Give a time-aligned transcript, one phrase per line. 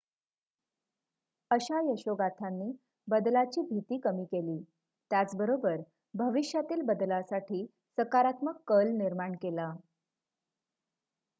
[1.51, 2.71] अशा यशोगाथांनी
[3.07, 4.57] बदलाची भीती कमी केली
[5.11, 5.81] त्याच बरोबर
[6.13, 7.65] भविष्यातील बदलासाठी
[7.97, 9.71] सकारात्मक कल निर्माण केला